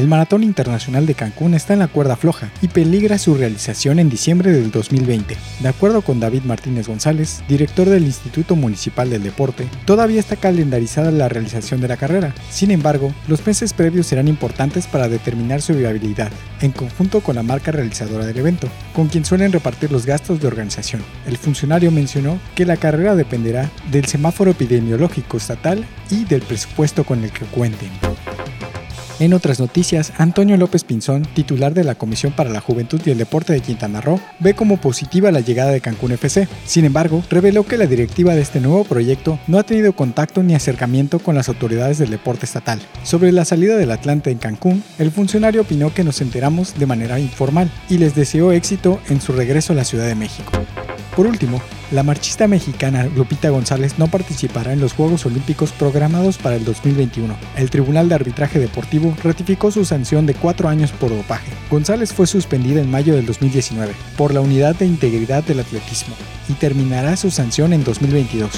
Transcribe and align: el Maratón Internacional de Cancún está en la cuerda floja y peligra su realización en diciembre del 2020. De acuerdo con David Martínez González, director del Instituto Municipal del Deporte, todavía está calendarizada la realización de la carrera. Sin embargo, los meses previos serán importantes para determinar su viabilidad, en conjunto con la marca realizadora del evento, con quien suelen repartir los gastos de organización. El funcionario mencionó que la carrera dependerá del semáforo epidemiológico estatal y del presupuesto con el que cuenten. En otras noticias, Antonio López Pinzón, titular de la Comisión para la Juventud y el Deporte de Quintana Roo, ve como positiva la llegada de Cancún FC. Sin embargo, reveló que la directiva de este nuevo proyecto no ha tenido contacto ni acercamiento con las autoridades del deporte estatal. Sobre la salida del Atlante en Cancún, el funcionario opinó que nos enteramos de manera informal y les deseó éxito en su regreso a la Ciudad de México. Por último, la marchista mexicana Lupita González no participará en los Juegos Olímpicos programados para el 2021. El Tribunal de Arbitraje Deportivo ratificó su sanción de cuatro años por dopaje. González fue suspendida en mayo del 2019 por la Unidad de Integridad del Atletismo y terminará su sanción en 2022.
el 0.00 0.08
Maratón 0.08 0.42
Internacional 0.42 1.04
de 1.04 1.14
Cancún 1.14 1.52
está 1.52 1.74
en 1.74 1.80
la 1.80 1.88
cuerda 1.88 2.16
floja 2.16 2.48
y 2.62 2.68
peligra 2.68 3.18
su 3.18 3.34
realización 3.34 3.98
en 3.98 4.08
diciembre 4.08 4.50
del 4.50 4.70
2020. 4.70 5.36
De 5.60 5.68
acuerdo 5.68 6.00
con 6.00 6.18
David 6.18 6.44
Martínez 6.44 6.88
González, 6.88 7.42
director 7.46 7.86
del 7.86 8.04
Instituto 8.04 8.56
Municipal 8.56 9.10
del 9.10 9.22
Deporte, 9.22 9.68
todavía 9.84 10.18
está 10.18 10.36
calendarizada 10.36 11.10
la 11.10 11.28
realización 11.28 11.82
de 11.82 11.88
la 11.88 11.98
carrera. 11.98 12.34
Sin 12.48 12.70
embargo, 12.70 13.12
los 13.28 13.46
meses 13.46 13.74
previos 13.74 14.06
serán 14.06 14.26
importantes 14.26 14.86
para 14.86 15.06
determinar 15.06 15.60
su 15.60 15.74
viabilidad, 15.74 16.32
en 16.62 16.72
conjunto 16.72 17.20
con 17.20 17.36
la 17.36 17.42
marca 17.42 17.70
realizadora 17.70 18.24
del 18.24 18.38
evento, 18.38 18.68
con 18.94 19.08
quien 19.08 19.26
suelen 19.26 19.52
repartir 19.52 19.92
los 19.92 20.06
gastos 20.06 20.40
de 20.40 20.46
organización. 20.46 21.02
El 21.26 21.36
funcionario 21.36 21.90
mencionó 21.90 22.40
que 22.54 22.64
la 22.64 22.78
carrera 22.78 23.16
dependerá 23.16 23.70
del 23.90 24.06
semáforo 24.06 24.52
epidemiológico 24.52 25.36
estatal 25.36 25.84
y 26.10 26.24
del 26.24 26.40
presupuesto 26.40 27.04
con 27.04 27.22
el 27.22 27.32
que 27.32 27.44
cuenten. 27.44 27.90
En 29.20 29.34
otras 29.34 29.60
noticias, 29.60 30.14
Antonio 30.16 30.56
López 30.56 30.82
Pinzón, 30.82 31.26
titular 31.34 31.74
de 31.74 31.84
la 31.84 31.94
Comisión 31.94 32.32
para 32.32 32.48
la 32.48 32.62
Juventud 32.62 33.02
y 33.04 33.10
el 33.10 33.18
Deporte 33.18 33.52
de 33.52 33.60
Quintana 33.60 34.00
Roo, 34.00 34.18
ve 34.38 34.54
como 34.54 34.78
positiva 34.78 35.30
la 35.30 35.40
llegada 35.40 35.70
de 35.72 35.82
Cancún 35.82 36.12
FC. 36.12 36.48
Sin 36.64 36.86
embargo, 36.86 37.22
reveló 37.28 37.66
que 37.66 37.76
la 37.76 37.84
directiva 37.84 38.34
de 38.34 38.40
este 38.40 38.60
nuevo 38.60 38.82
proyecto 38.84 39.38
no 39.46 39.58
ha 39.58 39.62
tenido 39.64 39.92
contacto 39.92 40.42
ni 40.42 40.54
acercamiento 40.54 41.18
con 41.18 41.34
las 41.34 41.50
autoridades 41.50 41.98
del 41.98 42.08
deporte 42.08 42.46
estatal. 42.46 42.80
Sobre 43.02 43.30
la 43.30 43.44
salida 43.44 43.76
del 43.76 43.90
Atlante 43.90 44.30
en 44.30 44.38
Cancún, 44.38 44.82
el 44.98 45.10
funcionario 45.10 45.60
opinó 45.60 45.92
que 45.92 46.02
nos 46.02 46.22
enteramos 46.22 46.78
de 46.78 46.86
manera 46.86 47.20
informal 47.20 47.70
y 47.90 47.98
les 47.98 48.14
deseó 48.14 48.52
éxito 48.52 49.00
en 49.10 49.20
su 49.20 49.32
regreso 49.32 49.74
a 49.74 49.76
la 49.76 49.84
Ciudad 49.84 50.06
de 50.06 50.14
México. 50.14 50.50
Por 51.20 51.26
último, 51.26 51.60
la 51.90 52.02
marchista 52.02 52.48
mexicana 52.48 53.04
Lupita 53.14 53.50
González 53.50 53.98
no 53.98 54.06
participará 54.06 54.72
en 54.72 54.80
los 54.80 54.94
Juegos 54.94 55.26
Olímpicos 55.26 55.70
programados 55.70 56.38
para 56.38 56.56
el 56.56 56.64
2021. 56.64 57.36
El 57.58 57.68
Tribunal 57.68 58.08
de 58.08 58.14
Arbitraje 58.14 58.58
Deportivo 58.58 59.14
ratificó 59.22 59.70
su 59.70 59.84
sanción 59.84 60.24
de 60.24 60.32
cuatro 60.32 60.70
años 60.70 60.92
por 60.92 61.10
dopaje. 61.10 61.52
González 61.70 62.14
fue 62.14 62.26
suspendida 62.26 62.80
en 62.80 62.90
mayo 62.90 63.14
del 63.14 63.26
2019 63.26 63.92
por 64.16 64.32
la 64.32 64.40
Unidad 64.40 64.76
de 64.76 64.86
Integridad 64.86 65.44
del 65.44 65.60
Atletismo 65.60 66.14
y 66.48 66.54
terminará 66.54 67.14
su 67.18 67.30
sanción 67.30 67.74
en 67.74 67.84
2022. 67.84 68.50